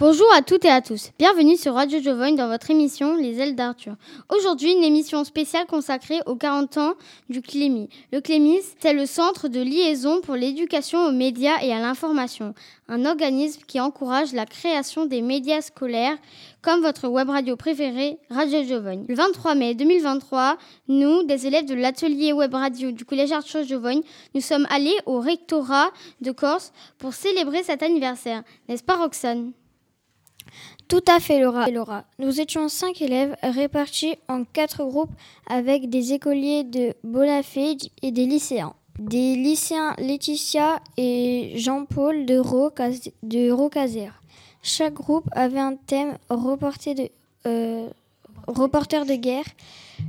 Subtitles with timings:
[0.00, 1.10] Bonjour à toutes et à tous.
[1.18, 3.96] Bienvenue sur Radio Jovogne dans votre émission Les ailes d'Arthur.
[4.28, 6.94] Aujourd'hui, une émission spéciale consacrée aux 40 ans
[7.28, 7.88] du Clémy.
[8.12, 12.54] Le Clémy, c'est le centre de liaison pour l'éducation aux médias et à l'information,
[12.86, 16.16] un organisme qui encourage la création des médias scolaires
[16.62, 19.04] comme votre web radio préférée, Radio Jovogne.
[19.08, 24.02] Le 23 mai 2023, nous, des élèves de l'atelier web radio du collège Arthur Jovogne,
[24.32, 25.90] nous sommes allés au rectorat
[26.20, 28.44] de Corse pour célébrer cet anniversaire.
[28.68, 29.50] N'est-ce pas Roxane?
[30.88, 31.68] Tout à fait, Laura.
[31.70, 32.04] Laura.
[32.18, 35.12] Nous étions cinq élèves répartis en quatre groupes
[35.46, 38.74] avec des écoliers de Bonafé et des lycéens.
[38.98, 42.38] Des lycéens Laetitia et Jean-Paul de,
[43.50, 44.12] Rocazer.
[44.62, 46.16] Chaque groupe avait un thème
[47.46, 47.88] euh,
[48.46, 49.44] reporter de guerre,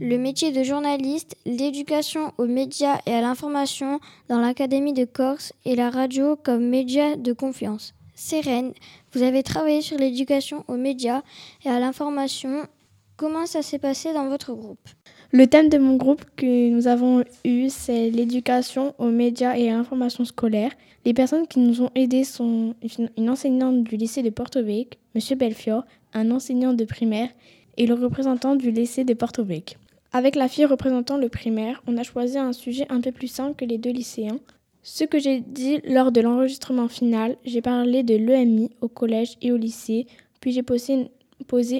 [0.00, 5.76] le métier de journaliste, l'éducation aux médias et à l'information dans l'Académie de Corse et
[5.76, 7.94] la radio comme média de confiance.
[8.22, 8.72] Sérène,
[9.12, 11.22] vous avez travaillé sur l'éducation aux médias
[11.64, 12.68] et à l'information.
[13.16, 14.88] Comment ça s'est passé dans votre groupe?
[15.32, 19.76] Le thème de mon groupe que nous avons eu, c'est l'éducation aux médias et à
[19.76, 20.70] l'information scolaire.
[21.04, 22.76] Les personnes qui nous ont aidés sont
[23.16, 25.38] une enseignante du lycée de Porto Vecchio, M.
[25.38, 25.84] Belfior,
[26.14, 27.28] un enseignant de primaire
[27.76, 29.80] et le représentant du lycée de Porto Vecchio.
[30.12, 33.56] Avec la fille représentant le primaire, on a choisi un sujet un peu plus simple
[33.56, 34.38] que les deux lycéens,
[34.82, 39.52] ce que j'ai dit lors de l'enregistrement final, j'ai parlé de l'EMI au collège et
[39.52, 40.06] au lycée,
[40.40, 41.08] puis j'ai posé,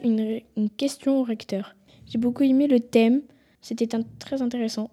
[0.04, 1.74] une, question au recteur.
[2.06, 3.22] J'ai beaucoup aimé le thème,
[3.60, 3.88] c'était
[4.20, 4.90] très intéressant.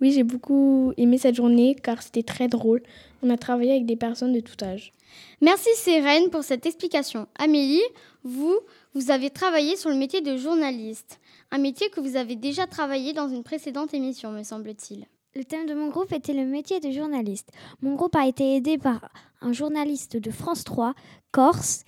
[0.00, 2.82] Oui, j'ai beaucoup aimé cette journée car c'était très drôle.
[3.22, 4.94] On a travaillé avec des personnes de tout âge.
[5.42, 7.26] Merci Sérène pour cette explication.
[7.38, 7.82] Amélie,
[8.22, 8.58] vous,
[8.94, 13.12] vous avez travaillé sur le métier de journaliste, un métier que vous avez déjà travaillé
[13.12, 15.06] dans une précédente émission, me semble-t-il.
[15.38, 17.52] Le thème de mon groupe était le métier de journaliste.
[17.80, 19.08] Mon groupe a été aidé par
[19.40, 20.94] un journaliste de France 3,
[21.30, 21.84] Corse,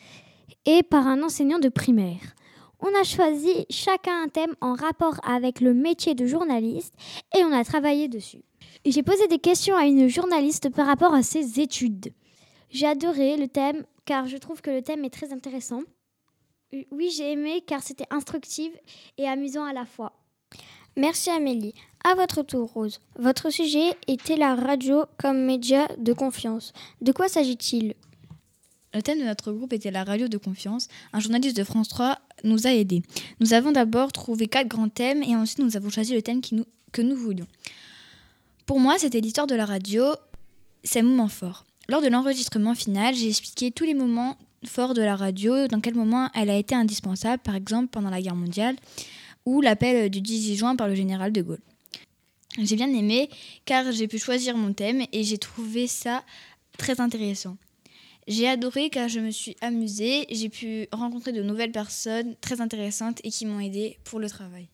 [0.66, 2.36] et par un enseignant de primaire.
[2.78, 6.94] On a choisi chacun un thème en rapport avec le métier de journaliste
[7.36, 8.44] et on a travaillé dessus.
[8.84, 12.12] J'ai posé des questions à une journaliste par rapport à ses études.
[12.70, 15.82] J'ai adoré le thème car je trouve que le thème est très intéressant.
[16.92, 18.72] Oui, j'ai aimé car c'était instructif
[19.18, 20.12] et amusant à la fois.
[20.96, 21.74] Merci Amélie.
[22.04, 23.00] À votre tour, Rose.
[23.18, 26.72] Votre sujet était la radio comme média de confiance.
[27.00, 27.94] De quoi s'agit-il?
[28.92, 30.88] Le thème de notre groupe était la radio de confiance.
[31.12, 33.02] Un journaliste de France 3 nous a aidés.
[33.38, 37.02] Nous avons d'abord trouvé quatre grands thèmes et ensuite nous avons choisi le thème que
[37.02, 37.46] nous voulions.
[38.66, 40.04] Pour moi, c'était l'histoire de la radio,
[40.82, 41.66] ses moments forts.
[41.88, 45.94] Lors de l'enregistrement final, j'ai expliqué tous les moments forts de la radio, dans quel
[45.94, 48.76] moment elle a été indispensable, par exemple pendant la guerre mondiale
[49.50, 51.62] ou l'appel du 18 juin par le général de Gaulle.
[52.58, 53.28] J'ai bien aimé
[53.64, 56.22] car j'ai pu choisir mon thème et j'ai trouvé ça
[56.78, 57.56] très intéressant.
[58.28, 63.20] J'ai adoré car je me suis amusée, j'ai pu rencontrer de nouvelles personnes très intéressantes
[63.24, 64.68] et qui m'ont aidé pour le travail.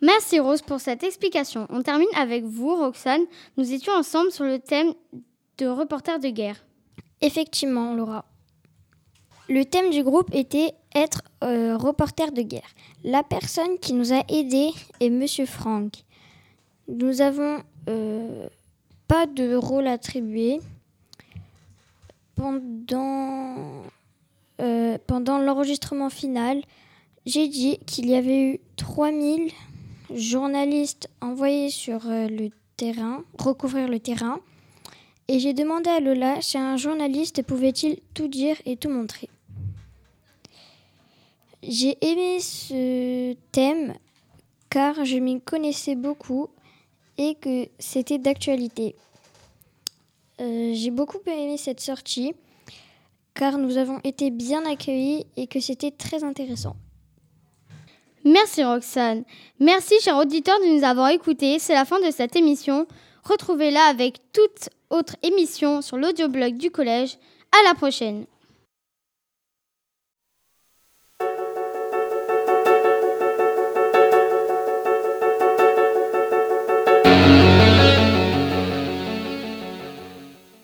[0.00, 1.66] Merci Rose pour cette explication.
[1.68, 3.24] On termine avec vous, Roxane.
[3.58, 4.94] Nous étions ensemble sur le thème
[5.58, 6.64] de reporter de guerre.
[7.20, 8.24] Effectivement, Laura.
[9.48, 12.68] Le thème du groupe était être euh, reporter de guerre.
[13.02, 16.04] La personne qui nous a aidés est Monsieur Franck.
[16.88, 18.48] Nous n'avons euh,
[19.06, 20.60] pas de rôle attribué.
[22.36, 23.56] Pendant,
[24.60, 26.62] euh, pendant l'enregistrement final,
[27.26, 29.50] j'ai dit qu'il y avait eu 3000
[30.14, 34.40] journalistes envoyés sur le terrain, recouvrir le terrain.
[35.28, 39.28] Et j'ai demandé à Lola si un journaliste pouvait-il tout dire et tout montrer.
[41.62, 43.94] J'ai aimé ce thème
[44.68, 46.48] car je m'y connaissais beaucoup
[47.16, 48.96] et que c'était d'actualité.
[50.40, 52.34] Euh, j'ai beaucoup aimé cette sortie
[53.34, 56.76] car nous avons été bien accueillis et que c'était très intéressant.
[58.24, 59.24] Merci Roxane.
[59.60, 61.58] Merci chers auditeurs de nous avoir écoutés.
[61.58, 62.86] C'est la fin de cette émission.
[63.24, 67.18] Retrouvez-la avec toute autre émission sur l'audioblog du collège.
[67.52, 68.26] À la prochaine.